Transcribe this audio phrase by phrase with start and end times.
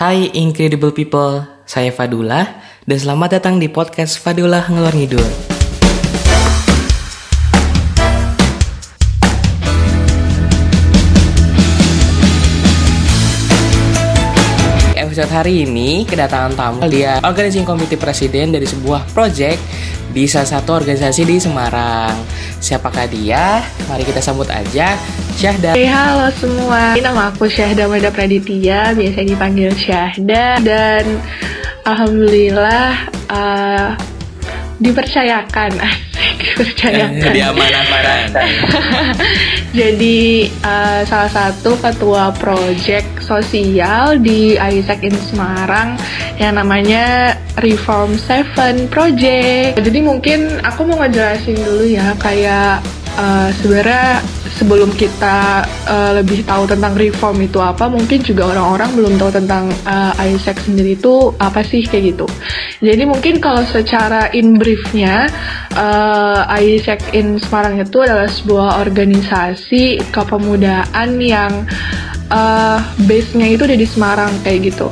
[0.00, 5.28] Hai incredible people, saya Fadula dan selamat datang di podcast Fadula Ngelor Ngidul.
[14.96, 19.60] Episode hari ini kedatangan tamu dia organizing komite presiden dari sebuah project
[20.16, 22.16] di salah satu organisasi di Semarang.
[22.60, 23.64] Siapakah dia?
[23.88, 24.92] Mari kita sambut aja
[25.40, 25.72] Syahda.
[25.72, 31.04] Hey, halo semua, nama aku Syahda Mada Praditya, biasa dipanggil Syahda dan
[31.88, 33.96] alhamdulillah uh,
[34.80, 35.70] dipercayakan.
[35.76, 38.18] Asik dipercayakan Dia amanah-amanah.
[39.78, 46.00] jadi uh, salah satu ketua project sosial di Isaac in Semarang
[46.40, 49.78] yang namanya Reform Seven Project.
[49.78, 52.80] Jadi mungkin aku mau ngejelasin dulu ya kayak
[53.16, 54.22] uh, sebenarnya
[54.60, 59.72] sebelum kita uh, lebih tahu tentang reform itu apa, mungkin juga orang-orang belum tahu tentang
[59.88, 62.26] uh, Isaac sendiri itu apa sih kayak gitu.
[62.84, 65.32] Jadi mungkin kalau secara in briefnya,
[65.74, 71.64] uh, Isaac in Semarang itu adalah sebuah organisasi kepemudaan yang
[72.30, 74.88] uh, base-nya itu ada di Semarang kayak gitu.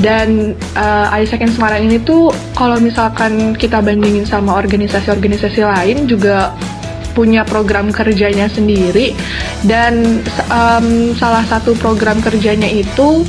[0.00, 6.50] Dan uh, Isaac in Semarang ini tuh kalau misalkan kita bandingin sama organisasi-organisasi lain juga
[7.12, 9.16] punya program kerjanya sendiri.
[9.64, 13.24] Dan um, salah satu program kerjanya itu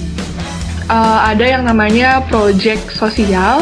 [0.90, 3.62] uh, ada yang namanya project sosial.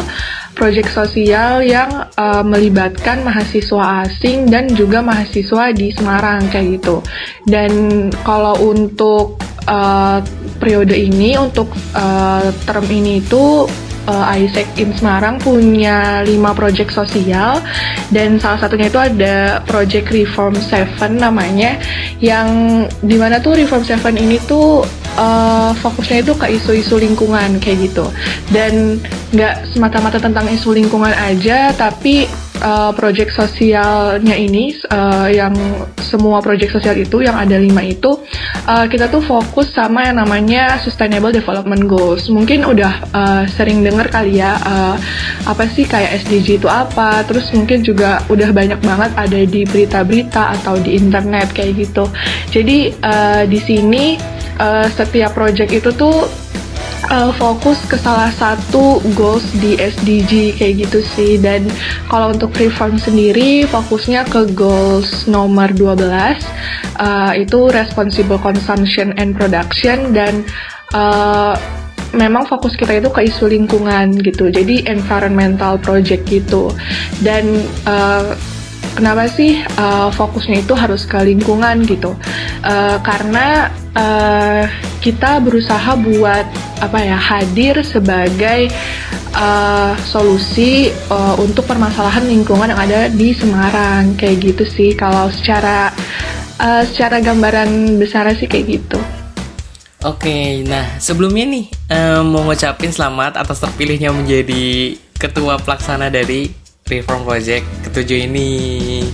[0.52, 1.90] Project sosial yang
[2.22, 7.02] uh, melibatkan mahasiswa asing dan juga mahasiswa di Semarang kayak gitu.
[7.50, 10.22] Dan kalau untuk uh,
[10.62, 13.66] periode ini untuk uh, term ini itu
[14.08, 17.62] uh, Isaac in Semarang punya 5 proyek sosial
[18.10, 21.78] dan salah satunya itu ada Project Reform Seven namanya
[22.24, 22.50] yang
[23.04, 24.86] di mana tuh Reform Seven ini tuh
[25.18, 28.06] uh, fokusnya itu ke isu-isu lingkungan kayak gitu.
[28.50, 32.28] Dan nggak semata-mata tentang isu lingkungan aja tapi
[32.62, 35.54] uh, project sosialnya ini uh, yang
[36.00, 38.22] semua project sosial itu yang ada lima itu
[38.70, 42.30] uh, kita tuh fokus sama yang namanya Sustainable Development Goals.
[42.30, 44.96] Mungkin udah uh, sering dengar kali ya uh,
[45.50, 47.26] apa sih kayak SDG itu apa.
[47.26, 52.06] Terus mungkin juga udah banyak banget ada di berita-berita atau di internet kayak gitu.
[52.54, 54.16] Jadi uh, di sini
[54.62, 56.41] uh, setiap project itu tuh
[57.12, 61.36] uh, fokus ke salah satu goals di SDG kayak gitu sih.
[61.38, 61.68] Dan
[62.08, 66.08] kalau untuk reform sendiri fokusnya ke goals nomor 12
[66.98, 70.16] uh, itu responsible consumption and production.
[70.16, 70.48] Dan
[70.96, 71.54] uh,
[72.16, 74.48] memang fokus kita itu ke isu lingkungan gitu.
[74.48, 76.72] Jadi environmental project gitu.
[77.20, 78.34] Dan uh,
[78.96, 82.16] kenapa sih uh, fokusnya itu harus ke lingkungan gitu
[82.64, 84.64] uh, karena uh,
[85.02, 86.46] kita berusaha buat
[86.82, 88.70] apa ya hadir sebagai
[89.36, 95.90] uh, solusi uh, untuk permasalahan lingkungan yang ada di Semarang kayak gitu sih kalau secara
[96.60, 99.00] uh, secara gambaran besar sih kayak gitu.
[100.02, 106.61] Oke, nah sebelumnya nih um, mau ngucapin selamat atas terpilihnya menjadi ketua pelaksana dari
[106.92, 108.50] Reform Project ketujuh ini.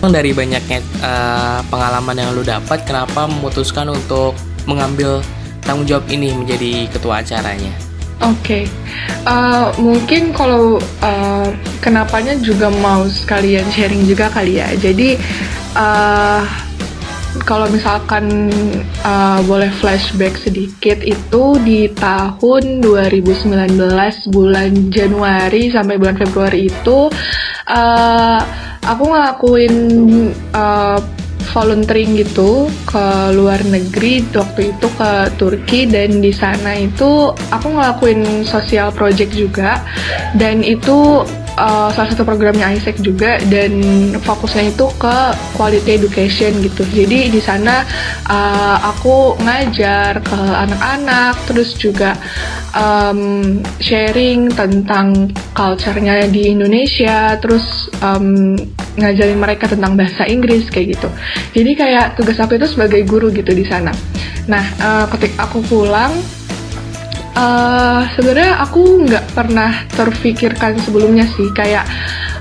[0.01, 4.33] Dari banyaknya uh, pengalaman yang lu dapat, kenapa memutuskan untuk
[4.65, 5.21] mengambil
[5.61, 7.69] tanggung jawab ini menjadi ketua acaranya?
[8.17, 8.63] Oke, okay.
[9.29, 11.49] uh, mungkin kalau uh,
[11.85, 14.73] kenapanya juga mau sekalian sharing juga kali ya.
[14.73, 15.21] Jadi
[15.77, 16.41] uh,
[17.45, 18.49] kalau misalkan
[19.05, 23.77] uh, boleh flashback sedikit itu di tahun 2019
[24.33, 27.11] bulan Januari sampai bulan Februari itu
[27.69, 28.39] uh,
[28.87, 29.75] aku ngelakuin
[30.55, 30.99] uh,
[31.51, 38.43] volunteering gitu ke luar negeri waktu itu ke Turki dan di sana itu aku ngelakuin
[38.43, 39.81] sosial project juga.
[40.35, 41.23] Dan itu
[41.57, 43.73] uh, salah satu programnya Isaac juga dan
[44.21, 45.17] fokusnya itu ke
[45.57, 46.85] quality education gitu.
[46.87, 47.83] Jadi di sana
[48.29, 52.15] uh, aku ngajar ke anak-anak, terus juga
[52.77, 58.55] um, sharing tentang culture-nya di Indonesia, terus um,
[58.97, 61.09] ngajarin mereka tentang bahasa Inggris kayak gitu.
[61.53, 63.93] Jadi kayak tugas aku itu sebagai guru gitu di sana.
[64.47, 66.13] Nah, uh, ketika aku pulang
[67.37, 71.85] uh, sebenarnya aku nggak pernah terfikirkan sebelumnya sih kayak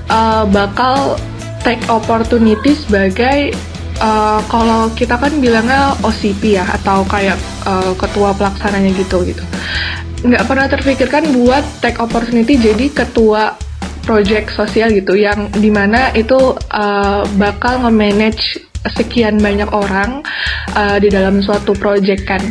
[0.09, 1.15] uh, bakal
[1.61, 3.53] take opportunity sebagai
[4.01, 7.37] uh, kalau kita kan bilangnya OCP ya atau kayak
[7.69, 9.43] uh, ketua pelaksananya gitu gitu.
[10.25, 13.53] Nggak pernah terfikirkan buat take opportunity jadi ketua
[14.07, 20.21] project sosial gitu yang di mana itu uh, bakal nge-manage sekian banyak orang
[20.77, 22.43] uh, di dalam suatu project kan.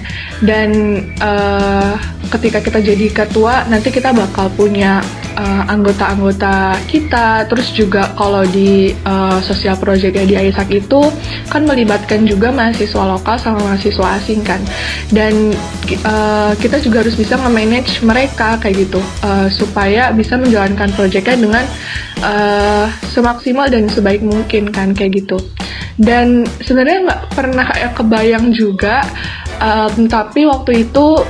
[0.43, 1.95] Dan uh,
[2.29, 5.01] ketika kita jadi ketua nanti kita bakal punya
[5.39, 7.47] uh, anggota-anggota kita.
[7.47, 11.09] Terus juga kalau di uh, sosial project di Aisak itu
[11.49, 14.61] kan melibatkan juga mahasiswa lokal sama mahasiswa asing kan.
[15.13, 15.55] Dan
[16.05, 19.01] uh, kita juga harus bisa nge-manage mereka kayak gitu.
[19.23, 21.65] Uh, supaya bisa menjalankan projectnya dengan
[22.23, 25.41] uh, semaksimal dan sebaik mungkin kan kayak gitu.
[25.97, 29.01] Dan sebenarnya nggak pernah kebayang juga
[29.61, 31.25] um, tapi waktu itu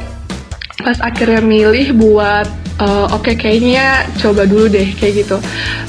[0.82, 2.46] pas akhirnya milih buat
[2.82, 5.38] uh, oke okay, kayaknya coba dulu deh kayak gitu.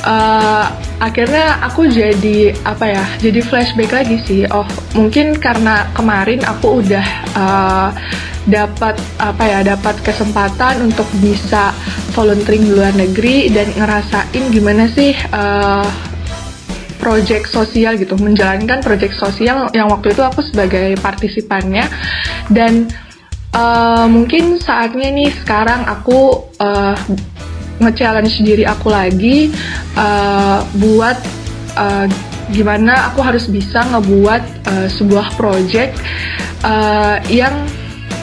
[0.05, 0.65] Uh,
[0.97, 4.41] akhirnya aku jadi apa ya jadi flashback lagi sih.
[4.49, 4.65] Oh
[4.95, 7.89] mungkin karena kemarin aku udah uh,
[8.47, 11.75] dapat apa ya dapat kesempatan untuk bisa
[12.15, 15.83] volunteering di luar negeri dan ngerasain gimana sih uh,
[16.97, 21.85] project sosial gitu, menjalankan project sosial yang waktu itu aku sebagai partisipannya.
[22.51, 22.89] Dan
[23.55, 26.97] uh, mungkin saatnya nih sekarang aku uh,
[27.77, 29.53] nge-challenge diri aku lagi
[29.95, 31.17] uh, buat
[31.77, 32.09] uh,
[32.51, 35.99] gimana aku harus bisa ngebuat uh, sebuah project
[36.65, 37.53] uh, yang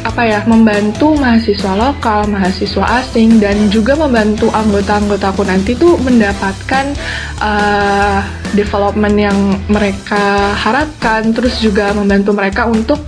[0.04, 6.92] apa ya membantu mahasiswa lokal, mahasiswa asing dan juga membantu anggota-anggotaku nanti tuh mendapatkan
[7.40, 8.20] uh,
[8.52, 9.38] development yang
[9.72, 13.00] mereka harapkan, terus juga membantu mereka untuk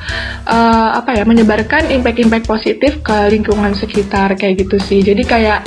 [0.48, 5.04] uh, apa ya menyebarkan impact-impact positif ke lingkungan sekitar kayak gitu sih.
[5.04, 5.60] Jadi kayak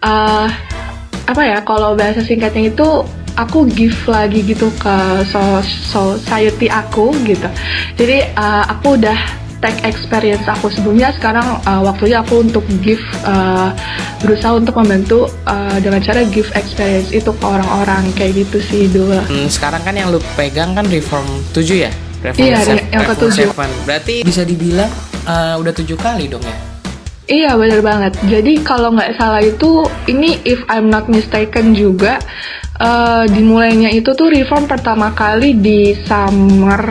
[0.00, 0.48] uh,
[1.28, 2.88] apa ya kalau bahasa singkatnya itu
[3.36, 4.96] aku give lagi gitu ke
[5.28, 7.48] so society aku gitu.
[8.00, 13.70] Jadi uh, aku udah tech experience aku sebelumnya sekarang uh, waktunya aku untuk give uh,
[14.18, 19.14] berusaha untuk membantu uh, dengan cara give experience itu ke orang-orang kayak gitu sih dulu.
[19.22, 21.24] Hmm, sekarang kan yang lu pegang kan reform
[21.54, 21.94] 7 ya?
[22.26, 23.50] Reform iya, seven, yang ketujuh.
[23.86, 24.90] Berarti bisa dibilang
[25.30, 26.58] uh, udah tujuh kali dong ya?
[27.30, 28.12] Iya benar banget.
[28.26, 32.18] Jadi kalau nggak salah itu ini if I'm not mistaken juga
[32.82, 36.90] uh, dimulainya itu tuh reform pertama kali di summer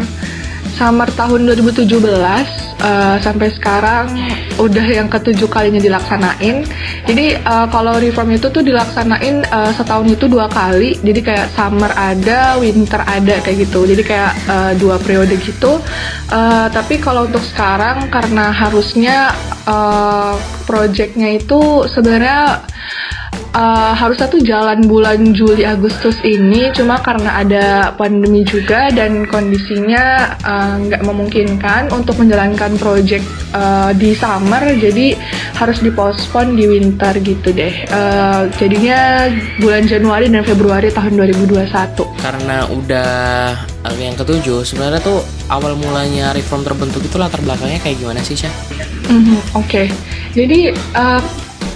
[0.82, 2.42] summer tahun 2017 uh,
[2.82, 4.18] eh, sampai sekarang
[4.58, 6.66] udah yang ketujuh kalinya dilaksanain.
[7.06, 10.98] Jadi uh, kalau reform itu tuh dilaksanain uh, setahun itu dua kali.
[11.06, 13.86] Jadi kayak summer ada, winter ada kayak gitu.
[13.86, 15.78] Jadi kayak uh, dua periode gitu.
[16.34, 19.38] Uh, tapi kalau untuk sekarang karena harusnya
[19.70, 20.34] uh,
[20.66, 22.66] projectnya itu sebenarnya
[23.56, 30.36] uh, harusnya tuh jalan bulan Juli Agustus ini cuma karena ada pandemi juga dan kondisinya
[30.44, 33.26] uh, nggak uh, memungkinkan untuk menjalankan project
[33.56, 35.16] uh, di summer jadi
[35.60, 39.30] harus dipospon di winter gitu deh uh, jadinya
[39.60, 41.70] bulan Januari dan Februari tahun 2021
[42.24, 43.12] karena udah
[44.02, 48.54] yang ketujuh sebenarnya tuh awal mulanya reform terbentuk itu latar belakangnya kayak gimana sih Syah?
[49.12, 49.86] Mm -hmm, Oke, okay.
[50.34, 51.22] jadi uh,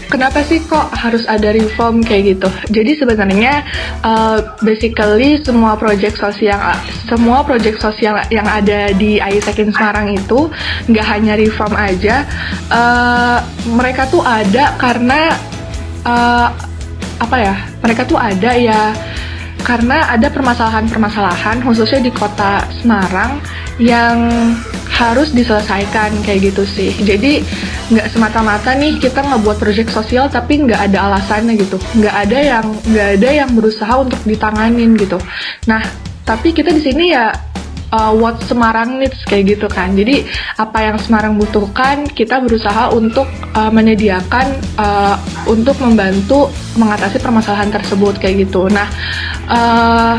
[0.08, 2.50] kenapa sih kok harus ada reform kayak gitu?
[2.72, 3.66] Jadi sebenarnya
[4.06, 6.58] uh, basically semua project sosial
[7.06, 10.50] semua project sosial yang ada di Aisekin Semarang itu
[10.90, 12.26] nggak hanya reform aja,
[12.72, 15.34] uh, mereka tuh ada karena
[16.06, 16.50] uh,
[17.22, 17.56] apa ya?
[17.82, 18.94] Mereka tuh ada ya
[19.66, 23.42] karena ada permasalahan-permasalahan khususnya di kota Semarang
[23.82, 24.18] yang
[24.96, 26.96] harus diselesaikan kayak gitu sih.
[26.96, 27.44] Jadi
[27.92, 31.76] nggak semata-mata nih kita ngebuat proyek sosial tapi nggak ada alasannya gitu.
[32.00, 35.20] Nggak ada yang nggak ada yang berusaha untuk ditanganin gitu.
[35.68, 35.84] Nah
[36.24, 37.30] tapi kita di sini ya
[37.92, 39.94] uh, what Semarang needs kayak gitu kan.
[39.94, 40.24] Jadi
[40.56, 44.48] apa yang Semarang butuhkan kita berusaha untuk uh, menyediakan
[44.80, 45.20] uh,
[45.52, 46.48] untuk membantu
[46.80, 48.72] mengatasi permasalahan tersebut kayak gitu.
[48.72, 48.88] Nah
[49.52, 50.16] uh,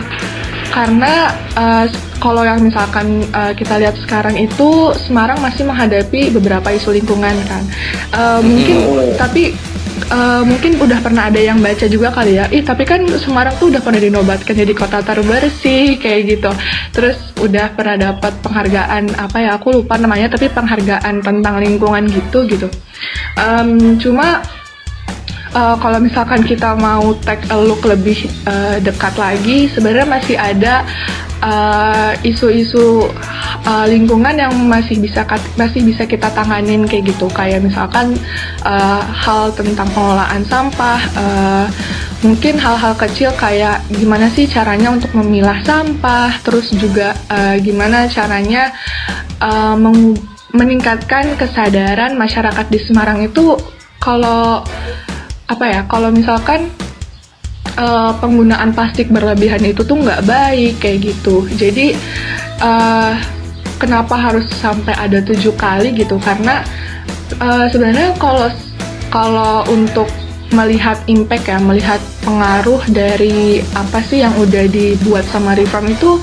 [0.77, 1.89] karena uh,
[2.21, 7.65] kalau yang misalkan uh, kita lihat sekarang itu Semarang masih menghadapi beberapa isu lingkungan kan.
[8.13, 8.77] Uh, mungkin
[9.17, 9.57] tapi
[10.13, 12.45] uh, mungkin udah pernah ada yang baca juga kali ya.
[12.53, 16.53] Ih, tapi kan Semarang tuh udah pernah dinobatkan jadi kota terbersih kayak gitu.
[16.93, 19.57] Terus udah pernah dapat penghargaan apa ya?
[19.57, 22.69] Aku lupa namanya tapi penghargaan tentang lingkungan gitu gitu.
[23.41, 24.45] Um, cuma
[25.57, 30.85] uh, kalau misalkan kita mau take a look lebih uh, dekat lagi, sebenarnya masih ada
[32.25, 33.37] isu-isu uh,
[33.69, 35.27] uh, lingkungan yang masih bisa
[35.59, 38.17] masih bisa kita tanganin kayak gitu, kayak misalkan
[38.65, 41.67] uh, hal tentang pengelolaan sampah, uh,
[42.25, 48.73] mungkin hal-hal kecil kayak gimana sih caranya untuk memilah sampah, terus juga uh, gimana caranya
[49.43, 49.77] uh,
[50.57, 53.59] meningkatkan kesadaran masyarakat di Semarang itu
[54.01, 54.65] kalau
[55.47, 56.67] apa ya kalau misalkan
[57.79, 61.47] uh, penggunaan plastik berlebihan itu tuh nggak baik kayak gitu.
[61.55, 61.95] Jadi
[62.61, 63.15] uh,
[63.79, 66.19] kenapa harus sampai ada tujuh kali gitu?
[66.19, 66.65] Karena
[67.39, 68.51] uh, sebenarnya kalau
[69.13, 70.09] kalau untuk
[70.55, 76.23] melihat impact ya, melihat pengaruh dari apa sih yang udah dibuat sama reform itu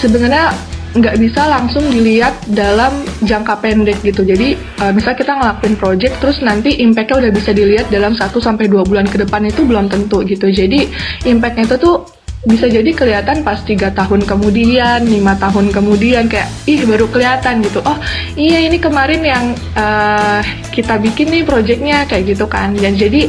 [0.00, 0.52] sebenarnya
[0.90, 2.90] nggak bisa langsung dilihat dalam
[3.22, 4.26] jangka pendek gitu.
[4.26, 8.66] Jadi uh, misal kita ngelakuin project terus nanti impactnya udah bisa dilihat dalam 1 sampai
[8.66, 10.50] dua bulan ke depan itu belum tentu gitu.
[10.50, 10.90] Jadi
[11.30, 11.96] impactnya itu tuh
[12.40, 17.84] bisa jadi kelihatan pas tiga tahun kemudian, lima tahun kemudian kayak ih baru kelihatan gitu.
[17.84, 18.00] Oh
[18.32, 19.44] iya ini kemarin yang
[19.76, 20.40] uh,
[20.72, 22.72] kita bikin nih projectnya kayak gitu kan.
[22.72, 23.28] Dan jadi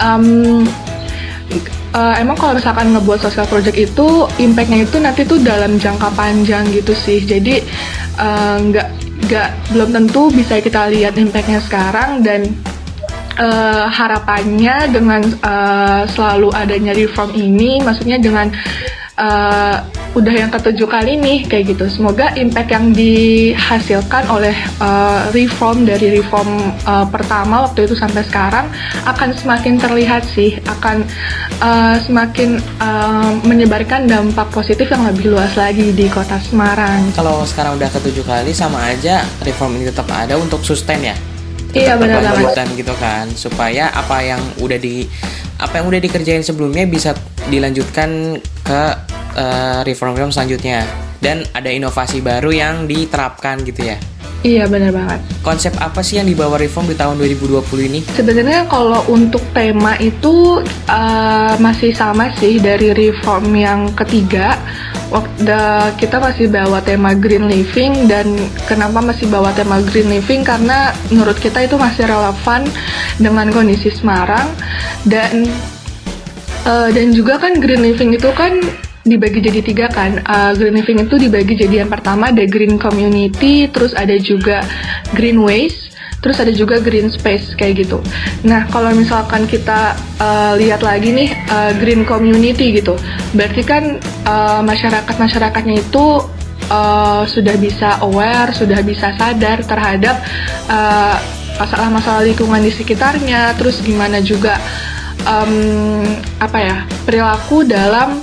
[0.00, 0.64] um,
[1.94, 6.66] uh, emang kalau misalkan ngebuat social project itu impactnya itu nanti tuh dalam jangka panjang
[6.72, 7.22] gitu sih.
[7.22, 7.62] Jadi
[8.18, 8.88] uh, nggak
[9.26, 12.46] nggak belum tentu bisa kita lihat impactnya sekarang dan
[13.38, 18.50] uh, harapannya dengan uh, selalu adanya reform ini maksudnya dengan
[19.20, 19.76] uh,
[20.16, 21.84] udah yang ketujuh kali nih kayak gitu.
[21.92, 28.66] Semoga impact yang dihasilkan oleh uh, reform dari reform uh, pertama waktu itu sampai sekarang
[29.04, 31.04] akan semakin terlihat sih, akan
[31.60, 37.12] uh, semakin uh, menyebarkan dampak positif yang lebih luas lagi di kota Semarang.
[37.12, 41.16] Kalau sekarang udah ketujuh kali sama aja reform ini tetap ada untuk sustain ya.
[41.76, 42.72] Iya benar banget.
[42.72, 45.04] gitu kan supaya apa yang udah di
[45.60, 47.12] apa yang udah dikerjain sebelumnya bisa
[47.52, 48.80] dilanjutkan ke
[49.36, 50.82] uh, reform-reform selanjutnya
[51.20, 53.96] dan ada inovasi baru yang diterapkan gitu ya.
[54.46, 55.20] Iya benar banget.
[55.42, 58.00] Konsep apa sih yang dibawa reform di tahun 2020 ini?
[58.14, 64.54] Sebenarnya kalau untuk tema itu uh, masih sama sih dari reform yang ketiga.
[65.06, 65.50] Waktu
[66.02, 68.26] kita masih bawa tema green living dan
[68.66, 72.66] kenapa masih bawa tema green living karena menurut kita itu masih relevan
[73.18, 74.50] dengan kondisi Semarang
[75.06, 75.46] dan
[76.66, 78.58] uh, dan juga kan green living itu kan
[79.06, 80.18] dibagi jadi tiga kan.
[80.26, 84.66] Uh, green living itu dibagi jadi yang pertama ada green community, terus ada juga
[85.14, 88.02] green waste, terus ada juga green space kayak gitu.
[88.42, 92.98] Nah kalau misalkan kita uh, lihat lagi nih uh, green community gitu,
[93.32, 96.26] berarti kan uh, masyarakat masyarakatnya itu
[96.68, 100.18] uh, sudah bisa aware, sudah bisa sadar terhadap
[101.56, 104.58] masalah-masalah uh, lingkungan di sekitarnya, terus gimana juga
[105.24, 106.02] um,
[106.42, 108.18] apa ya perilaku dalam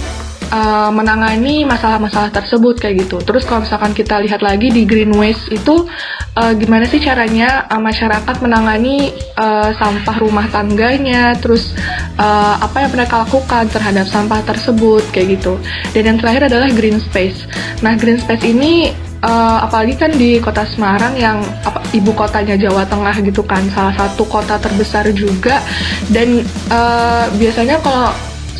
[0.53, 3.17] uh, menangani masalah-masalah tersebut kayak gitu.
[3.25, 5.89] Terus kalau misalkan kita lihat lagi di green waste itu
[6.37, 11.73] uh, gimana sih caranya uh, masyarakat menangani uh, sampah rumah tangganya, terus
[12.21, 15.57] uh, apa yang mereka lakukan terhadap sampah tersebut kayak gitu.
[15.97, 17.49] Dan yang terakhir adalah green space.
[17.81, 18.93] Nah green space ini
[19.25, 23.95] uh, apalagi kan di kota Semarang yang apa, ibu kotanya Jawa Tengah gitu kan salah
[23.95, 25.63] satu kota terbesar juga
[26.11, 28.11] dan uh, biasanya kalau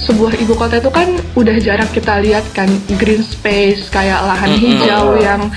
[0.03, 2.67] sebuah ibu kota itu kan udah jarang kita lihat kan
[2.99, 5.47] green space kayak lahan hijau yang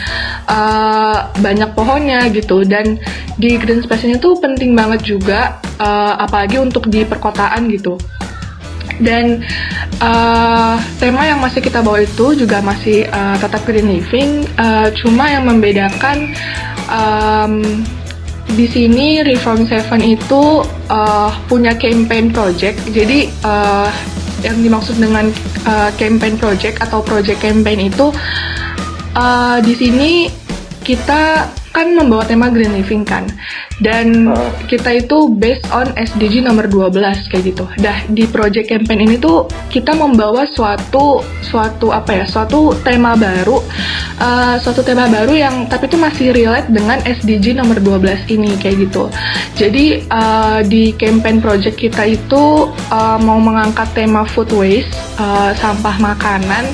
[0.47, 2.63] uh, banyak pohonnya gitu.
[2.63, 3.03] Dan
[3.37, 7.99] di green space ini tuh penting banget juga uh, apalagi untuk di perkotaan gitu.
[8.97, 9.45] Dan
[10.01, 15.29] uh, tema yang masih kita bawa itu juga masih uh, tetap green living uh, cuma
[15.29, 16.33] yang membedakan
[16.89, 17.85] um,
[18.57, 22.79] di sini Reform Seven itu uh, punya campaign project.
[22.89, 23.91] Jadi uh,
[24.45, 25.33] yang dimaksud dengan
[25.65, 28.13] uh, campaign project atau project campaign itu
[29.17, 30.11] uh, di sini
[30.85, 33.29] kita kan membawa tema green living kan
[33.85, 34.49] dan uh.
[34.65, 37.69] kita itu based on SDG nomor 12 kayak gitu.
[37.77, 43.61] Dah di project campaign ini tuh kita membawa suatu suatu apa ya suatu tema baru
[44.17, 48.89] uh, suatu tema baru yang tapi itu masih relate dengan SDG nomor 12 ini kayak
[48.89, 49.13] gitu.
[49.61, 56.01] Jadi uh, di campaign project kita itu uh, mau mengangkat tema food waste uh, sampah
[56.01, 56.65] makanan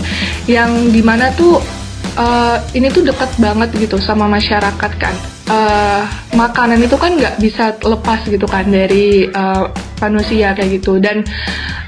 [0.47, 1.59] yang di mana tuh
[2.17, 5.15] uh, ini tuh dekat banget gitu sama masyarakat kan.
[5.53, 6.07] Uh,
[6.39, 9.69] makanan itu kan nggak bisa lepas gitu kan dari uh,
[10.01, 10.97] manusia kayak gitu.
[11.03, 11.27] Dan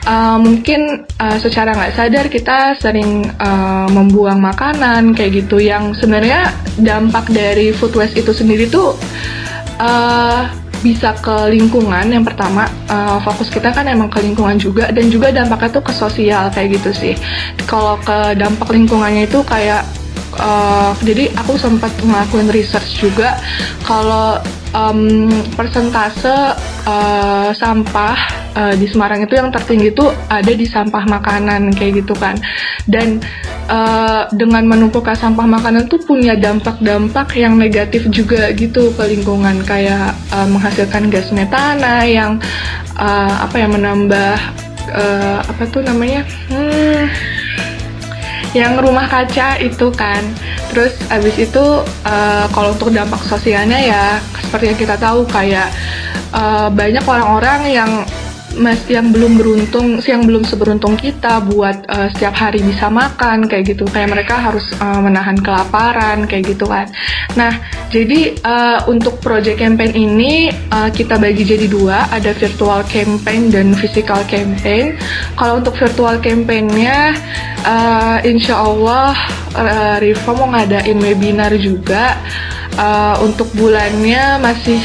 [0.05, 6.53] uh, mungkin uh, secara nggak sadar kita sering uh, membuang makanan kayak gitu yang sebenarnya
[6.77, 8.99] dampak dari food waste itu sendiri tuh
[9.81, 10.45] uh,
[10.85, 12.69] bisa ke lingkungan yang pertama.
[12.91, 16.77] Uh, fokus kita kan emang ke lingkungan juga dan juga dampaknya tuh ke sosial kayak
[16.77, 17.15] gitu sih.
[17.65, 20.04] Kalau ke dampak lingkungannya itu kayak
[20.39, 23.39] uh, jadi aku sempat ngelakuin research juga
[23.87, 24.39] kalau
[24.75, 28.17] um, persentase uh, sampah
[28.59, 32.37] uh, di Semarang itu yang tertinggi itu ada di sampah makanan kayak gitu kan.
[32.85, 33.23] Dan
[33.71, 40.13] uh, dengan menumpukan sampah makanan tuh punya dampak-dampak yang negatif juga gitu ke lingkungan kayak
[40.35, 42.37] uh, menghasilkan gas metana yang
[42.99, 44.37] uh, apa ya menambah
[44.93, 47.05] uh, apa tuh namanya hmm,
[48.55, 50.23] yang rumah kaca itu kan.
[50.71, 51.65] Terus abis itu
[52.07, 54.05] uh, kalau untuk dampak sosialnya ya
[54.41, 55.69] seperti yang kita tahu kayak
[56.31, 57.91] uh, banyak orang-orang yang
[58.59, 63.75] mas yang belum beruntung, yang belum seberuntung kita buat uh, setiap hari bisa makan kayak
[63.75, 63.85] gitu.
[63.91, 66.87] Kayak mereka harus uh, menahan kelaparan kayak gitu kan.
[67.35, 67.59] Nah,
[67.91, 73.75] jadi uh, untuk project campaign ini uh, kita bagi jadi dua, ada virtual campaign dan
[73.75, 74.99] physical campaign.
[75.35, 77.15] Kalau untuk virtual campaignnya,
[77.65, 79.15] uh, insya Allah
[79.55, 82.19] uh, Riva mau ngadain webinar juga
[82.79, 84.79] uh, untuk bulannya masih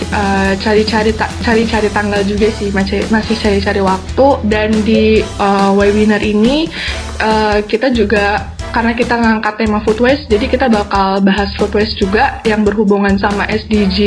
[0.61, 6.71] cari-cari uh, cari-cari tanggal juga sih masih masih cari-cari waktu dan di uh, webinar ini
[7.19, 11.97] uh, kita juga karena kita ngangkat tema food waste, jadi kita bakal bahas food waste
[11.97, 13.97] juga yang berhubungan sama SDG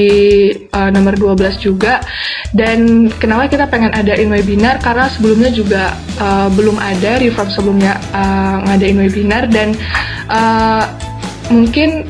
[0.71, 1.99] uh, nomor 12 juga.
[2.55, 4.79] Dan kenapa kita pengen adain webinar?
[4.79, 9.75] Karena sebelumnya juga uh, belum ada reform sebelumnya uh, ngadain webinar dan
[10.31, 10.87] uh,
[11.51, 12.07] mungkin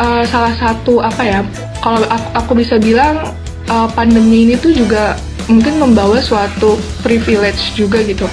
[0.00, 1.40] uh, salah satu apa ya
[1.84, 3.36] kalau aku, aku bisa bilang
[3.68, 5.20] uh, pandemi ini tuh juga
[5.52, 8.24] mungkin membawa suatu privilege juga gitu.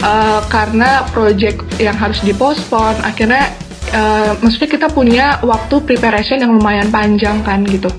[0.00, 3.50] Uh, karena project yang harus dipospon akhirnya
[3.94, 7.90] uh, maksudnya kita punya waktu preparation yang lumayan panjang kan gitu.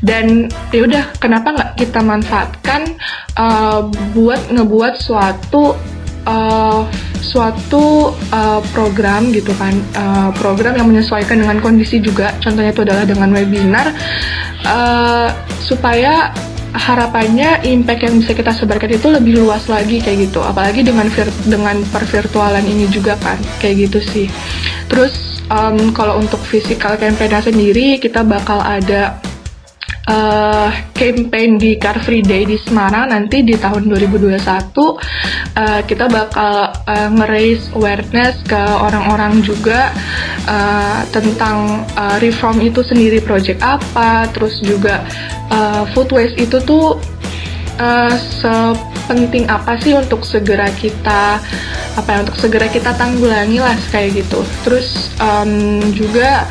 [0.00, 2.96] Dan ya udah kenapa nggak kita manfaatkan
[3.36, 5.76] uh, buat ngebuat suatu
[6.24, 6.82] uh,
[7.24, 9.72] suatu uh, program gitu kan.
[9.96, 12.36] Uh, program yang menyesuaikan dengan kondisi juga.
[12.40, 13.86] Contohnya itu adalah dengan webinar.
[14.64, 15.28] Uh,
[15.60, 16.32] supaya
[16.74, 20.42] harapannya impact yang bisa kita sebarkan itu lebih luas lagi kayak gitu.
[20.42, 23.38] Apalagi dengan vir dengan pervirtualan ini juga kan.
[23.62, 24.26] Kayak gitu sih.
[24.90, 29.22] Terus um, kalau untuk physical campaign sendiri kita bakal ada
[30.08, 34.94] uh, campaign di Car Free Day di Semarang nanti di tahun 2021 uh,
[35.84, 39.92] kita bakal uh, nge-raise awareness ke orang-orang juga
[40.48, 45.04] uh, tentang uh, reform itu sendiri project apa terus juga
[45.52, 47.00] uh, food waste itu tuh
[47.78, 51.40] uh, sepenting apa sih untuk segera kita
[51.94, 54.42] apa ya untuk segera kita tanggulangi lah kayak gitu.
[54.66, 56.46] Terus um, juga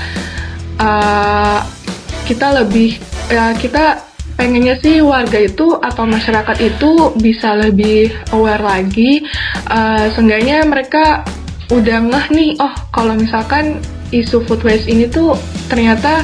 [2.24, 4.00] kita lebih ya kita
[4.34, 9.22] pengennya sih warga itu atau masyarakat itu bisa lebih aware lagi.
[9.70, 11.22] Uh, seenggaknya mereka
[11.72, 13.80] udah ngeh nih oh kalau misalkan
[14.14, 15.34] isu food waste ini tuh
[15.72, 16.22] ternyata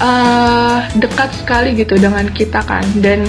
[0.00, 2.84] uh, dekat sekali gitu dengan kita kan.
[3.00, 3.24] Dan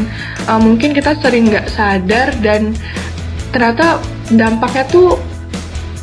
[0.51, 2.75] uh, mungkin kita sering nggak sadar dan
[3.55, 4.01] ternyata
[4.33, 5.15] dampaknya tuh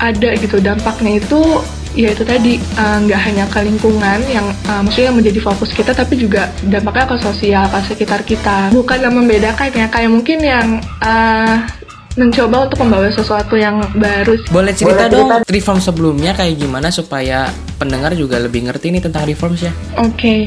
[0.00, 0.57] ada gitu.
[0.59, 1.61] Dampaknya itu
[1.94, 5.74] ya itu tadi eh, nggak uh, hanya ke lingkungan yang uh, maksudnya yang menjadi fokus
[5.74, 10.38] kita tapi juga dampaknya ke sosial ke sekitar kita bukan yang membedakan ya kayak mungkin
[10.38, 11.66] yang uh,
[12.18, 14.35] mencoba untuk membawa sesuatu yang baru.
[14.50, 15.46] Boleh cerita Boleh dong cerita.
[15.46, 17.46] reform sebelumnya kayak gimana supaya
[17.79, 19.72] pendengar juga lebih ngerti nih tentang reforms ya?
[19.94, 20.40] Oke, okay.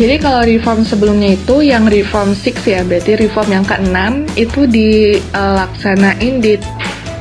[0.00, 3.98] jadi kalau reform sebelumnya itu yang reform 6 ya, berarti reform yang ke-6
[4.40, 6.56] itu dilaksanain di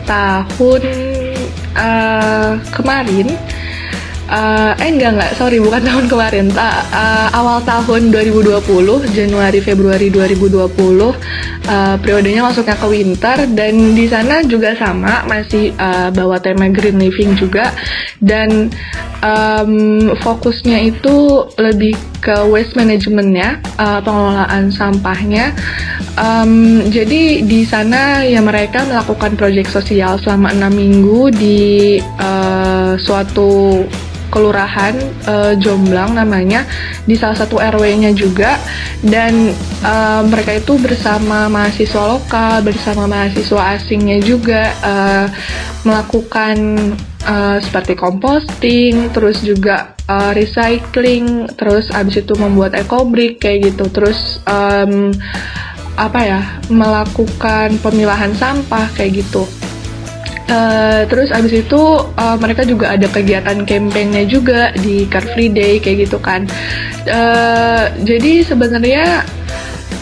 [0.08, 0.84] tahun
[1.76, 3.28] uh, kemarin
[4.30, 5.32] uh, eh enggak enggak.
[5.36, 6.46] Sorry bukan tahun kemarin.
[6.54, 8.62] Ta, uh, awal tahun 2020
[9.12, 13.38] Januari Februari 2020 uh, periodenya masuknya ke winter.
[13.52, 17.74] Dan di sana juga sama masih uh, bawa tema green living juga.
[18.22, 18.70] Dan
[19.24, 19.74] um,
[20.20, 25.56] fokusnya itu lebih ke waste managementnya uh, pengelolaan sampahnya.
[26.20, 31.60] Um, jadi di sana ya mereka melakukan proyek sosial selama enam minggu di
[32.20, 33.84] uh, suatu
[34.30, 34.96] kelurahan
[35.28, 36.64] uh, Jomblang namanya
[37.04, 38.56] di salah satu RW-nya juga.
[39.04, 39.52] Dan
[39.84, 45.28] uh, mereka itu bersama mahasiswa lokal bersama mahasiswa asingnya juga uh,
[45.84, 46.58] melakukan
[47.26, 53.90] uh, seperti composting terus juga uh, recycling terus abis itu membuat eco brick kayak gitu.
[53.92, 55.12] Terus um,
[56.00, 59.44] apa ya melakukan pemilahan sampah kayak gitu
[60.50, 61.82] Uh, terus abis itu
[62.18, 66.50] uh, mereka juga ada kegiatan campaignnya juga di Car Free Day kayak gitu kan.
[67.06, 69.30] Uh, jadi sebenarnya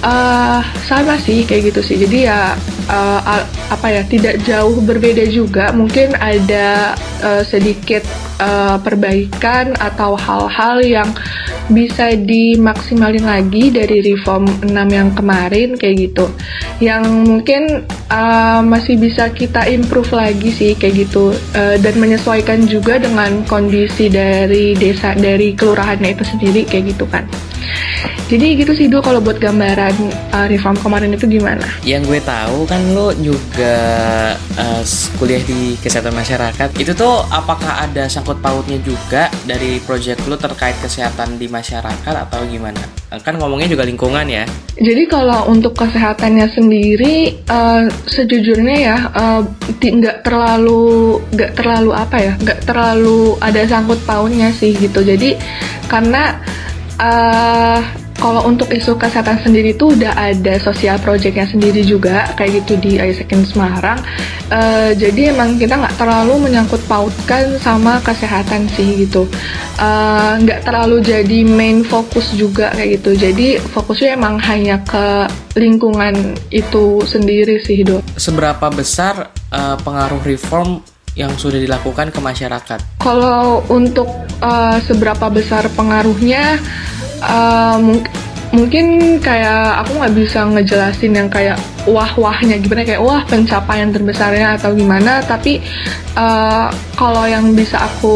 [0.07, 1.99] uh, sama sih kayak gitu sih.
[1.99, 2.55] Jadi ya
[2.87, 5.75] uh, apa ya tidak jauh berbeda juga.
[5.75, 8.07] Mungkin ada uh, sedikit
[8.39, 11.09] uh, perbaikan atau hal-hal yang
[11.67, 16.25] bisa dimaksimalin lagi dari reform 6 yang kemarin kayak gitu.
[16.79, 17.61] Yang mungkin
[18.11, 21.35] uh, masih bisa kita improve lagi sih kayak gitu.
[21.55, 27.25] Uh, dan menyesuaikan juga dengan kondisi dari desa dari kelurahannya itu sendiri kayak gitu kan
[28.27, 29.95] Jadi gitu sih Do kalau buat gambaran
[30.35, 31.63] uh, reform kemarin itu gimana?
[31.87, 33.75] Yang gue tahu kan lo juga
[34.59, 34.83] uh,
[35.15, 36.75] kuliah di kesehatan masyarakat.
[36.75, 42.43] Itu tuh apakah ada sangkut pautnya juga dari proyek lo terkait kesehatan di masyarakat atau
[42.51, 42.83] gimana?
[43.23, 44.43] Kan ngomongnya juga lingkungan ya.
[44.75, 48.97] Jadi kalau untuk kesehatannya sendiri uh, sejujurnya ya
[49.79, 54.99] nggak uh, terlalu nggak terlalu apa ya nggak terlalu ada sangkut pautnya sih gitu.
[54.99, 55.39] Jadi
[55.87, 56.43] karena
[56.99, 57.79] uh,
[58.17, 62.97] kalau untuk isu kesehatan sendiri itu udah ada sosial projectnya sendiri juga kayak gitu di
[62.97, 64.01] Aisekin Semarang.
[64.49, 69.29] Uh, jadi emang kita nggak terlalu menyangkut pautkan sama kesehatan sih gitu.
[69.77, 73.11] Eh, nggak uh, terlalu jadi main fokus juga kayak gitu.
[73.13, 78.01] Jadi fokusnya emang hanya ke lingkungan itu sendiri sih do.
[78.17, 80.81] Seberapa besar uh, pengaruh reform
[81.17, 82.79] yang sudah dilakukan ke masyarakat?
[83.01, 84.09] Kalau untuk
[84.41, 86.61] uh, seberapa besar pengaruhnya
[87.21, 87.79] uh,
[88.55, 94.71] mungkin kayak aku nggak bisa ngejelasin yang kayak wah-wahnya gimana kayak wah pencapaian terbesarnya atau
[94.71, 95.59] gimana tapi
[96.15, 98.15] uh, kalau yang bisa aku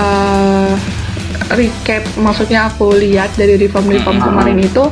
[0.00, 0.72] uh,
[1.52, 4.88] recap maksudnya aku lihat dari reform-reform kemarin itu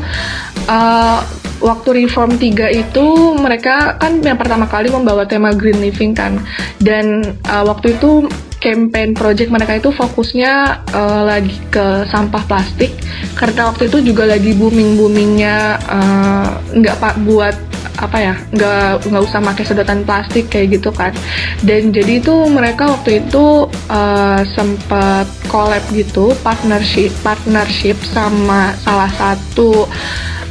[0.68, 1.18] uh,
[1.60, 6.36] waktu reform 3 itu mereka kan yang pertama kali membawa tema green living kan
[6.80, 8.28] dan uh, waktu itu
[8.60, 12.92] campaign project mereka itu fokusnya uh, lagi ke sampah plastik.
[13.34, 17.56] Karena waktu itu juga lagi booming boomingnya uh, nggak pak buat
[18.00, 21.16] apa ya nggak nggak usah pakai sedotan plastik kayak gitu kan.
[21.64, 29.88] Dan jadi itu mereka waktu itu uh, sempat collab gitu partnership partnership sama salah satu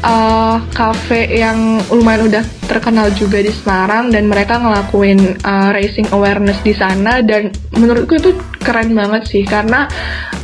[0.04, 6.60] uh, cafe yang lumayan udah terkenal juga di Semarang dan mereka ngelakuin uh, racing awareness
[6.62, 8.32] di sana dan menurutku itu
[8.62, 9.88] keren banget sih karena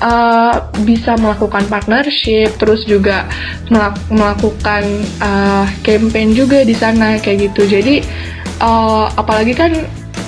[0.02, 3.28] uh, bisa melakukan partnership terus juga
[3.70, 4.84] melak melakukan
[5.22, 7.68] uh, campaign juga di sana kayak gitu.
[7.68, 8.02] Jadi
[8.64, 9.72] uh, apalagi kan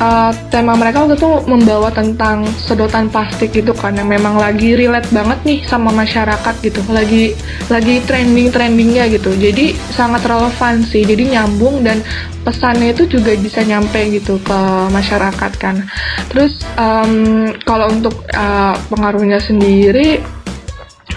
[0.01, 5.09] uh, tema mereka waktu itu membawa tentang sedotan plastik gitu kan yang memang lagi relate
[5.13, 6.79] banget nih sama masyarakat gitu.
[6.89, 7.33] Lagi
[7.69, 9.33] lagi trending trendingnya gitu.
[9.33, 12.01] Jadi sangat relevan sih jadi nyambung dan
[12.45, 14.59] pesannya itu juga bisa nyampe gitu ke
[14.93, 15.83] masyarakat kan.
[16.31, 20.36] Terus um, kalau untuk uh, pengaruhnya sendiri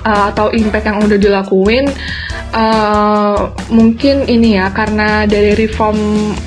[0.04, 1.84] uh, atau impact yang udah dilakuin
[2.54, 5.98] uh, mungkin ini ya karena dari reform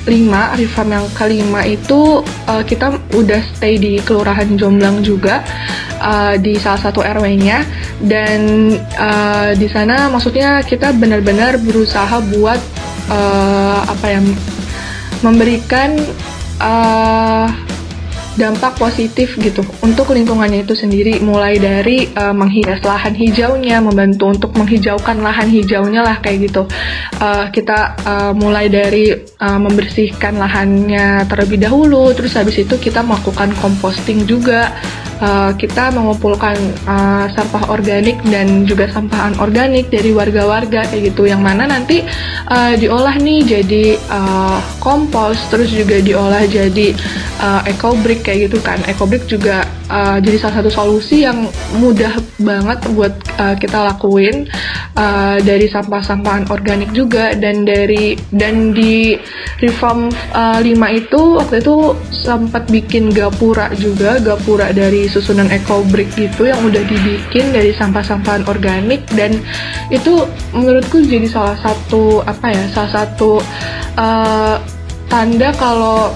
[0.06, 5.44] 5 reform yang kelima itu uh, kita udah stay di kelurahan Jomblang juga
[6.00, 7.64] uh, di salah satu RW-nya
[8.04, 8.40] dan
[8.96, 12.60] uh, di sana maksudnya kita benar-benar berusaha buat
[13.08, 14.20] uh, apa ya
[15.24, 15.96] memberikan
[16.60, 17.48] uh,
[18.34, 24.50] dampak positif gitu untuk lingkungannya itu sendiri mulai dari uh, menghias lahan hijaunya membantu untuk
[24.58, 26.66] menghijaukan lahan hijaunya lah kayak gitu.
[27.22, 33.54] Uh, kita uh, mulai dari uh, membersihkan lahannya terlebih dahulu terus habis itu kita melakukan
[33.62, 34.74] composting juga
[35.20, 36.56] uh, kita mengumpulkan
[36.88, 42.02] uh, sampah organik dan juga sampah anorganik dari warga-warga kayak gitu yang mana nanti
[42.48, 46.94] uh, diolah nih jadi uh, kompos terus juga diolah jadi
[47.40, 48.80] uh, eco brick kayak gitu kan.
[48.88, 51.48] Eco brick juga uh, jadi salah satu solusi yang
[51.78, 54.48] mudah banget buat uh, kita lakuin
[54.96, 59.16] uh, dari sampah-sampahan organik juga dan dari dan di
[59.60, 61.76] reform uh, 5 itu waktu itu
[62.10, 68.44] sempat bikin gapura juga gapura dari susunan eco brick gitu yang udah dibikin dari sampah-sampahan
[68.50, 69.36] organik dan
[69.92, 73.40] itu menurutku jadi salah satu apa ya salah satu
[73.98, 74.56] uh,
[75.08, 76.10] tanda kalau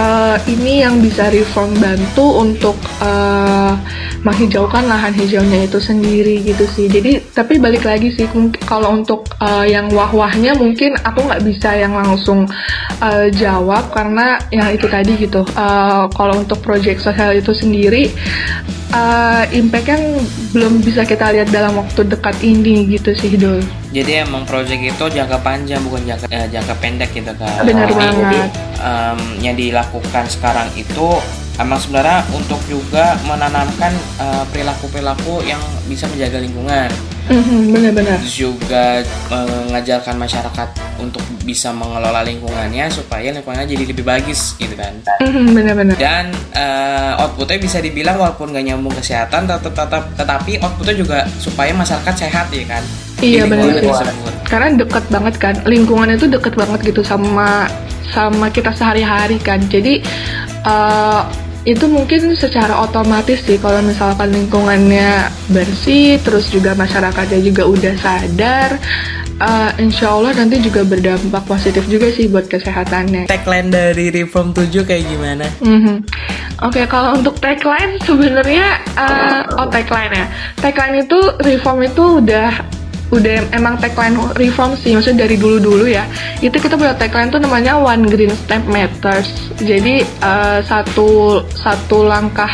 [0.00, 3.76] uh, ini yang bisa reform bantu untuk uh,
[4.24, 6.88] menghijaukan lahan hijaunya itu sendiri gitu sih.
[6.88, 8.28] Jadi tapi balik lagi sih
[8.64, 12.48] kalau untuk uh, yang wah-wahnya mungkin aku nggak bisa yang langsung
[13.00, 15.44] uh, jawab karena yang itu tadi gitu.
[15.56, 18.12] Uh, kalau untuk project sosial itu sendiri
[18.92, 20.04] uh, impact yang
[20.52, 23.79] belum bisa kita lihat dalam waktu dekat ini gitu sih Dul.
[23.90, 27.66] Jadi emang project itu jangka panjang bukan jangka eh, jangka pendek gitu kan.
[27.66, 28.50] Benar banget.
[28.78, 31.18] Um, yang dilakukan sekarang itu
[31.60, 36.88] emang sebenarnya untuk juga menanamkan uh, perilaku-perilaku yang bisa menjaga lingkungan.
[37.30, 38.18] Mm-hmm, benar-benar.
[38.26, 44.94] Juga mengajarkan masyarakat untuk bisa mengelola lingkungannya supaya lingkungannya jadi lebih bagus gitu kan.
[45.20, 45.94] Mm-hmm, benar-benar.
[46.00, 46.24] Dan
[46.56, 52.14] uh, outputnya bisa dibilang walaupun gak nyambung kesehatan, tetap, tetap tetapi outputnya juga supaya masyarakat
[52.16, 52.82] sehat ya kan.
[53.20, 53.80] Iya benar
[54.48, 57.70] Karena deket banget kan, lingkungan itu deket banget gitu sama
[58.10, 59.62] sama kita sehari-hari kan.
[59.70, 60.02] Jadi
[60.66, 61.22] uh,
[61.68, 68.80] itu mungkin secara otomatis sih kalau misalkan lingkungannya bersih terus juga masyarakatnya juga udah sadar
[69.44, 74.88] uh, insya Allah nanti juga berdampak positif juga sih buat kesehatannya tagline dari Reform 7
[74.88, 75.46] kayak gimana?
[75.60, 75.96] Mhm.
[76.60, 80.26] Oke, kalau untuk tagline sebenarnya uh, oh tagline ya.
[80.60, 82.52] Tagline itu reform itu udah
[83.10, 86.06] udah emang tagline reform sih maksudnya dari dulu dulu ya.
[86.38, 89.50] Itu kita punya tagline tuh namanya one green step matters.
[89.58, 92.50] Jadi uh, satu satu langkah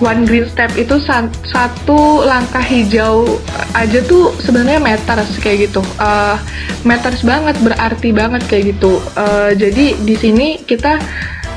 [0.00, 3.26] one green step itu sa- satu langkah hijau
[3.76, 5.84] aja tuh sebenarnya matters kayak gitu.
[6.00, 6.38] Uh,
[6.88, 8.98] matters banget berarti banget kayak gitu.
[9.12, 10.96] Uh, jadi di sini kita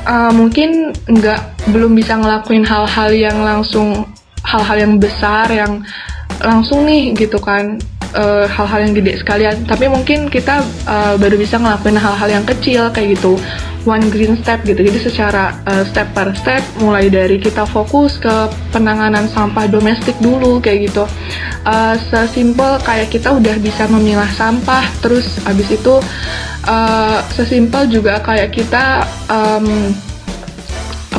[0.04, 4.04] uh, mungkin nggak belum bisa ngelakuin hal-hal yang langsung
[4.44, 5.80] hal-hal yang besar yang
[6.44, 7.80] langsung nih gitu kan
[8.14, 9.64] eh, hal-hal yang gede sekalian.
[9.66, 13.40] Tapi mungkin kita eh, baru bisa ngelakuin hal-hal yang kecil kayak gitu.
[13.84, 14.80] One green step gitu.
[14.80, 20.60] Jadi secara eh, step per step mulai dari kita fokus ke penanganan sampah domestik dulu
[20.62, 21.04] kayak gitu.
[21.64, 25.94] Eh, sesimpel kayak kita udah bisa memilah sampah terus abis itu
[26.68, 29.96] eh, sesimpel juga kayak kita em,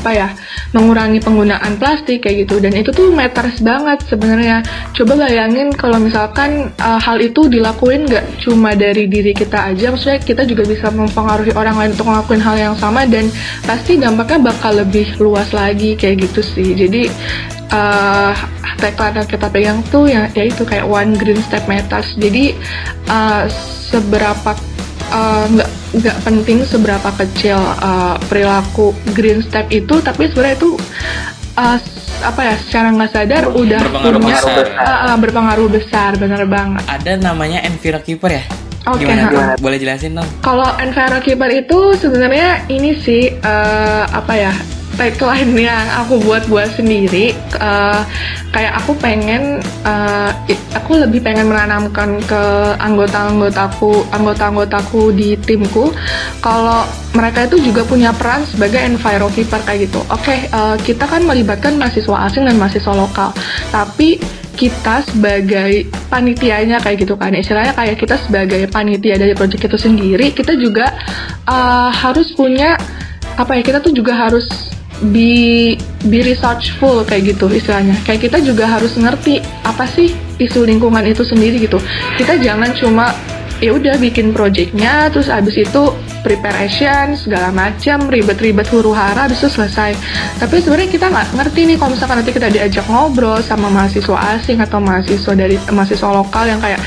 [0.05, 0.29] apa ya
[0.77, 2.61] mengurangi penggunaan plastik kayak gitu.
[2.61, 4.61] Dan itu tuh matters banget sebenarnya.
[4.93, 10.21] Coba bayangin kalau misalkan uh, hal itu dilakuin nggak cuma dari diri kita aja maksudnya
[10.21, 13.33] kita juga bisa mempengaruhi orang lain untuk ngelakuin hal yang sama dan
[13.65, 16.77] pasti dampaknya bakal lebih luas lagi kayak gitu sih.
[16.77, 17.09] Jadi
[17.73, 18.37] uh,
[18.77, 22.13] tagline yang kita pegang tuh ya yaitu kayak one green step matters.
[22.13, 22.53] Jadi
[23.09, 23.49] uh,
[23.89, 24.53] seberapa
[25.09, 30.71] uh, nggak nggak penting seberapa kecil uh, perilaku green step itu tapi sebenarnya itu
[31.55, 31.77] uh,
[32.23, 34.65] apa ya secara nggak sadar udah Berpengaruh punya besar.
[34.71, 38.43] uh, uh, berpengaruh besar bener banget Ada namanya Enviro Keeper ya?
[38.85, 39.33] Oke, Gimana?
[39.33, 39.57] ha.
[39.57, 40.29] Boleh jelasin dong?
[40.39, 44.53] Kalau Enviro Keeper itu sebenarnya ini sih eh, apa ya
[44.95, 47.35] tagline yang aku buat buat sendiri.
[47.35, 48.01] Eh,
[48.51, 49.59] kayak aku pengen,
[50.47, 52.43] i- aku lebih pengen menanamkan ke
[52.79, 55.91] anggota-anggotaku, anggota-anggotaku di timku.
[56.39, 59.99] Kalau mereka itu juga punya peran sebagai Enviro kayak gitu.
[60.07, 63.35] Oke, eh, kita kan melibatkan mahasiswa asing dan mahasiswa lokal,
[63.71, 64.19] tapi
[64.55, 70.31] kita sebagai panitianya kayak gitu kan istilahnya kayak kita sebagai panitia dari project itu sendiri
[70.31, 70.95] kita juga
[71.43, 72.79] uh, harus punya
[73.35, 74.47] apa ya kita tuh juga harus
[75.11, 75.75] be
[76.07, 77.95] be researchful kayak gitu istilahnya.
[78.07, 81.79] Kayak kita juga harus ngerti apa sih isu lingkungan itu sendiri gitu.
[82.15, 83.11] Kita jangan cuma
[83.63, 85.83] ya udah bikin projectnya terus abis itu
[86.25, 89.95] preparation segala macam ribet-ribet huru hara abis itu selesai.
[90.41, 94.59] Tapi sebenarnya kita nggak ngerti nih kalau misalkan nanti kita diajak ngobrol sama mahasiswa asing
[94.59, 96.81] atau mahasiswa dari mahasiswa lokal yang kayak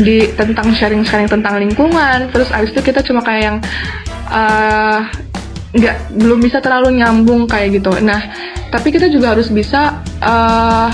[0.00, 3.56] di tentang sharing-sharing tentang lingkungan terus abis itu kita cuma kayak yang
[4.32, 4.98] eh,
[5.72, 7.96] nggak belum bisa terlalu nyambung kayak gitu.
[8.04, 8.20] Nah,
[8.68, 10.90] tapi kita juga harus bisa eh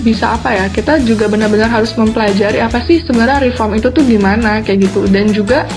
[0.00, 0.64] bisa apa ya?
[0.72, 5.04] Kita juga benar-benar harus mempelajari apa sih sebenarnya reform itu tuh gimana kayak gitu.
[5.12, 5.68] Dan juga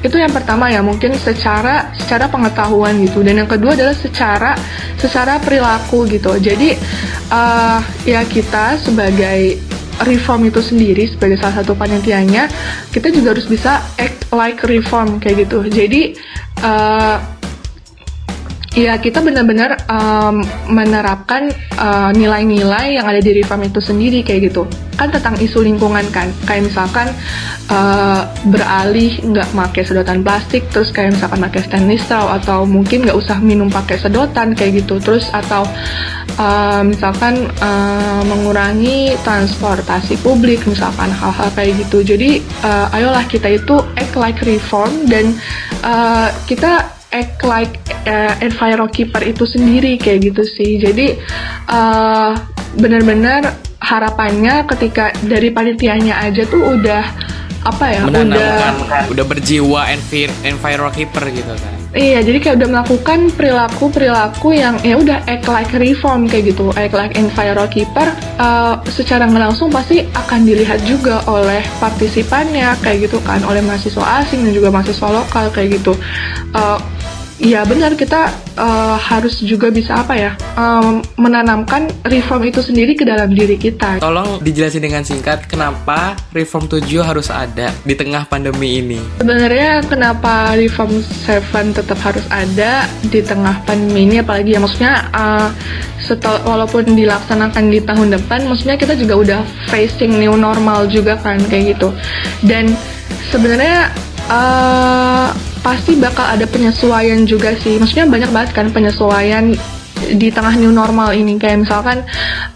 [0.00, 3.24] itu yang pertama ya mungkin secara secara pengetahuan gitu.
[3.24, 4.52] Dan yang kedua adalah secara
[5.00, 6.36] secara perilaku gitu.
[6.36, 6.76] Jadi
[7.32, 9.56] eh ya kita sebagai
[10.04, 12.48] reform itu sendiri sebagai salah satu panitianya
[12.88, 16.16] kita juga harus bisa act like reform kayak gitu jadi
[16.64, 17.16] eh,
[18.70, 24.62] ya kita benar-benar em, menerapkan eh, nilai-nilai yang ada di reform itu sendiri kayak gitu.
[24.94, 26.30] Kan tentang isu lingkungan kan.
[26.46, 27.10] Kayak misalkan
[27.66, 33.18] eh, beralih nggak pakai sedotan plastik terus kayak misalkan pakai stainless straw atau mungkin nggak
[33.18, 35.02] usah minum pakai sedotan kayak gitu.
[35.02, 35.66] Terus atau
[36.38, 42.06] eh, misalkan eh, mengurangi transportasi publik misalkan hal-hal kayak gitu.
[42.06, 45.34] Jadi eh, ayolah kita itu act like reform dan
[45.82, 47.74] eh, kita act like
[48.06, 51.18] uh, enviro keeper itu sendiri kayak gitu sih jadi
[51.70, 52.32] eh,
[52.78, 57.02] benar-benar harapannya ketika dari panitianya aja tuh udah
[57.60, 58.72] apa ya udah Menanamkan,
[59.12, 61.72] udah berjiwa envir, Enviro Keeper gitu kan.
[61.92, 66.96] Iya, jadi kayak udah melakukan perilaku-perilaku yang ya udah act like reform kayak gitu, act
[66.96, 68.08] like enviro keeper.
[68.40, 74.40] eh, secara langsung pasti akan dilihat juga oleh partisipannya kayak gitu kan, oleh mahasiswa asing
[74.48, 75.92] dan juga mahasiswa lokal kayak gitu.
[76.56, 76.78] Eh,
[77.40, 83.08] Iya benar kita eh, harus juga bisa apa ya em, menanamkan reform itu sendiri ke
[83.08, 83.96] dalam diri kita.
[83.96, 89.00] Tolong dijelasin dengan singkat kenapa Reform 7 harus ada di tengah pandemi ini.
[89.24, 95.48] Sebenarnya kenapa Reform 7 tetap harus ada di tengah pandemi ini apalagi ya maksudnya uh,
[95.96, 99.40] setel- walaupun dilaksanakan di tahun depan maksudnya kita juga udah
[99.72, 101.88] facing new normal juga kan kayak gitu.
[102.44, 102.76] Dan
[103.32, 103.88] sebenarnya
[104.28, 107.76] uh, pasti bakal ada penyesuaian juga sih.
[107.76, 109.52] Maksudnya banyak banget kan penyesuaian
[110.16, 111.36] di tengah new normal ini.
[111.36, 112.04] Kayak misalkan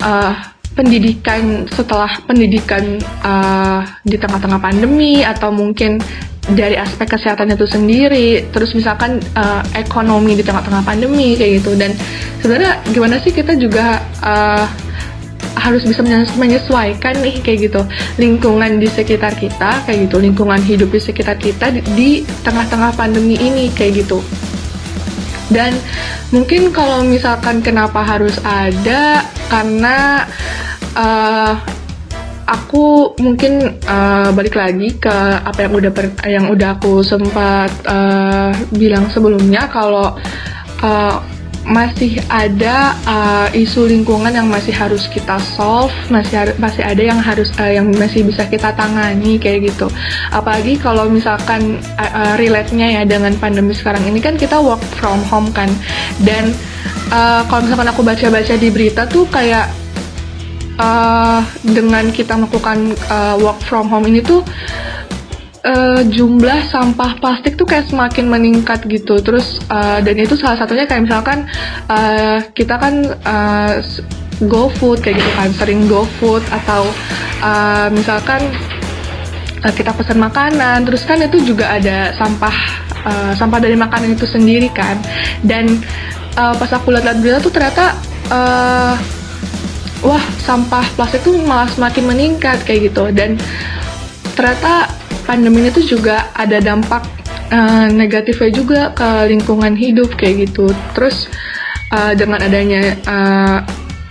[0.00, 0.32] uh,
[0.74, 6.02] pendidikan setelah pendidikan uh, di tengah-tengah pandemi atau mungkin
[6.44, 8.48] dari aspek kesehatan itu sendiri.
[8.52, 11.76] Terus misalkan uh, ekonomi di tengah-tengah pandemi kayak gitu.
[11.76, 11.92] Dan
[12.40, 14.66] sebenarnya gimana sih kita juga uh,
[15.54, 16.02] harus bisa
[16.36, 17.80] menyesuaikan nih kayak gitu.
[18.18, 20.18] Lingkungan di sekitar kita kayak gitu.
[20.18, 24.18] Lingkungan hidup di sekitar kita di tengah-tengah pandemi ini kayak gitu.
[25.52, 25.76] Dan
[26.32, 30.24] mungkin kalau misalkan kenapa harus ada karena
[30.96, 31.54] uh,
[32.44, 38.50] aku mungkin uh, balik lagi ke apa yang udah per, yang udah aku sempat uh,
[38.72, 39.68] bilang sebelumnya.
[39.68, 40.16] Kalau
[40.80, 41.16] uh,
[41.64, 47.48] masih ada uh, isu lingkungan yang masih harus kita solve, masih masih ada yang harus
[47.56, 49.88] uh, yang masih bisa kita tangani kayak gitu.
[50.28, 55.24] Apalagi kalau misalkan uh, uh, relate-nya ya dengan pandemi sekarang ini kan kita work from
[55.24, 55.72] home kan.
[56.20, 56.52] Dan
[57.08, 59.72] uh, kalau misalkan aku baca-baca di berita tuh kayak
[60.76, 64.44] uh, dengan kita melakukan uh, work from home ini tuh
[65.64, 69.18] uh, jumlah sampah plastik tuh kayak semakin meningkat gitu.
[69.18, 71.48] Terus uh, dan itu salah satunya kayak misalkan
[71.88, 73.80] uh, kita kan uh,
[74.46, 76.86] go food kayak gitu kan, sering go food atau
[77.40, 78.44] uh, misalkan
[79.64, 82.56] uh, kita pesan makanan, terus kan itu juga ada sampah
[83.08, 85.00] uh, sampah dari makanan itu sendiri kan.
[85.40, 85.80] Dan
[86.36, 87.96] uh, pas aku lihat-lihat berita tuh ternyata
[88.30, 88.94] uh,
[90.04, 93.40] wah sampah plastik tuh malah semakin meningkat kayak gitu dan
[94.36, 94.90] ternyata
[95.24, 97.02] pandemi ini tuh juga ada dampak
[97.50, 100.70] uh, negatifnya juga ke lingkungan hidup kayak gitu.
[100.92, 101.28] Terus
[101.92, 103.58] uh, dengan adanya uh,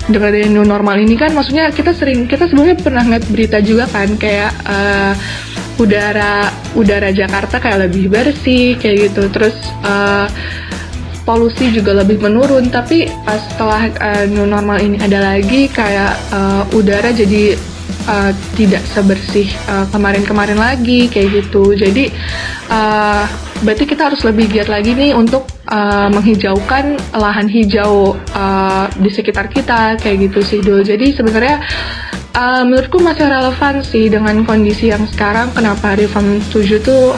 [0.04, 3.88] dengan adanya new normal ini kan, maksudnya kita sering kita sebelumnya pernah ngeliat berita juga
[3.88, 5.14] kan kayak uh,
[5.80, 9.32] udara udara Jakarta kayak lebih bersih kayak gitu.
[9.32, 9.56] Terus
[9.88, 10.28] uh,
[11.24, 16.68] polusi juga lebih menurun tapi pas setelah uh, new normal ini ada lagi kayak uh,
[16.76, 17.56] udara jadi
[18.08, 21.76] uh, tidak sebersih uh, kemarin-kemarin lagi kayak gitu.
[21.76, 22.12] Jadi
[22.72, 23.24] uh,
[23.64, 29.48] berarti kita harus lebih giat lagi nih untuk uh, menghijaukan lahan hijau uh, di sekitar
[29.48, 30.84] kita kayak gitu sih Dul.
[30.84, 31.64] Jadi sebenarnya
[32.36, 37.16] uh, menurutku masih relevan sih dengan kondisi yang sekarang kenapa Reform 7 tuh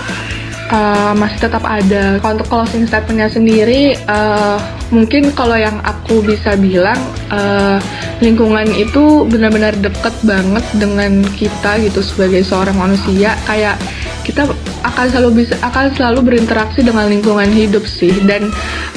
[0.71, 2.17] uh, masih tetap ada.
[2.21, 4.57] Kalau untuk closing statementnya sendiri, uh,
[4.89, 6.97] mungkin kalau yang aku bisa bilang
[7.29, 7.77] uh,
[8.21, 13.35] lingkungan itu benar-benar deket banget dengan kita gitu sebagai seorang manusia.
[13.45, 13.77] Kayak
[14.25, 14.49] kita
[14.85, 18.13] akan selalu bisa akan selalu berinteraksi dengan lingkungan hidup sih.
[18.25, 18.49] Dan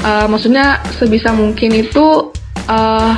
[0.05, 2.33] uh, maksudnya sebisa mungkin itu
[2.69, 3.13] uh,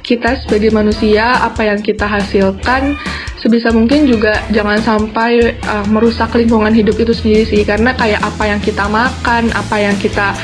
[0.00, 2.98] kita sebagai manusia apa yang kita hasilkan
[3.40, 7.62] sebisa mungkin juga jangan sampai uh, merusak lingkungan hidup itu sendiri sih.
[7.64, 10.36] Karena kayak apa yang kita makan apa yang kita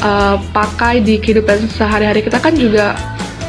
[0.00, 2.96] uh, pakai di kehidupan sehari-hari kita kan juga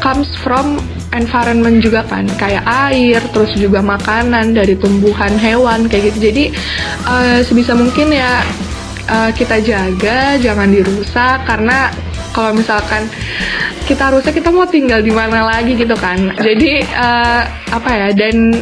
[0.03, 0.77] comes from
[1.15, 2.27] environment juga kan.
[2.35, 6.27] Kayak air terus juga makanan dari tumbuhan hewan kayak gitu.
[6.27, 6.43] Jadi
[7.07, 8.43] uh, sebisa mungkin ya
[9.07, 11.47] uh, kita jaga jangan dirusak.
[11.47, 11.87] Karena
[12.35, 13.07] kalau misalkan
[13.87, 16.31] kita rusak kita mau tinggal di mana lagi gitu kan.
[16.39, 18.55] Jadi uh, apa ya dan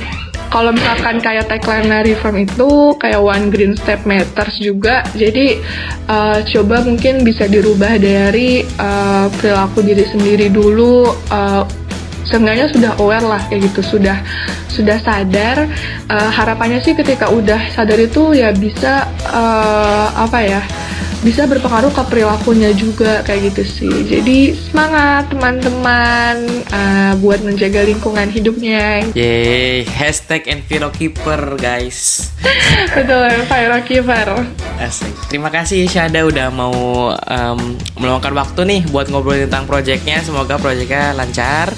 [0.49, 5.05] kalau misalkan kayak tagline reform itu kayak one green step matters juga.
[5.13, 5.61] Jadi
[6.09, 11.63] uh, coba mungkin bisa dirubah dari uh, perilaku diri sendiri dulu uh,
[12.25, 13.97] seenggaknya sudah aware lah kayak gitu.
[13.97, 14.17] Sudah
[14.73, 15.69] sudah sadar.
[16.09, 20.61] Uh, harapannya sih ketika udah sadar itu ya bisa uh, apa ya
[21.19, 23.95] bisa berpengaruh ke perilakunya juga kayak gitu sih.
[24.07, 26.35] Jadi semangat teman-teman
[26.71, 29.03] uh, buat menjaga lingkungan hidupnya.
[29.11, 32.31] Yeay, hashtag Envirokeeper guys.
[32.95, 34.47] Betul, Envirokeeper.
[34.79, 35.11] Asik.
[35.27, 37.59] Terima kasih Syada udah mau um,
[37.99, 40.23] meluangkan waktu nih buat ngobrol tentang proyeknya.
[40.23, 41.75] Semoga proyeknya lancar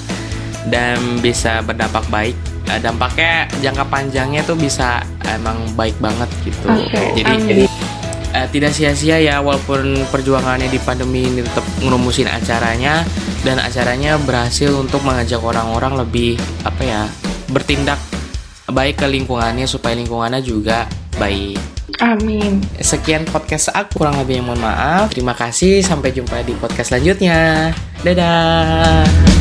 [0.70, 2.38] dan bisa berdampak baik
[2.70, 6.66] uh, dampaknya jangka panjangnya tuh bisa emang baik banget gitu.
[6.70, 7.64] Okay, jadi jadi
[8.48, 13.04] tidak sia-sia ya walaupun perjuangannya di pandemi ini tetap ngerumusin acaranya
[13.42, 17.02] dan acaranya berhasil untuk mengajak orang-orang lebih apa ya
[17.52, 18.00] bertindak
[18.72, 20.88] baik ke lingkungannya supaya lingkungannya juga
[21.20, 21.60] baik.
[22.00, 22.64] Amin.
[22.80, 25.12] Sekian podcast aku kurang lebih mohon maaf.
[25.12, 27.70] Terima kasih sampai jumpa di podcast selanjutnya.
[28.00, 29.31] Dadah.